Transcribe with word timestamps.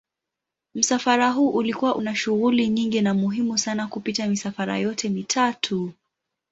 Msafara 0.75 1.31
huu 1.31 1.49
ulikuwa 1.49 1.95
una 1.95 2.15
shughuli 2.15 2.67
nyingi 2.67 3.01
na 3.01 3.13
muhimu 3.13 3.57
sana 3.57 3.87
kupita 3.87 4.27
misafara 4.27 4.77
yote 4.77 5.09
mitatu. 5.09 5.91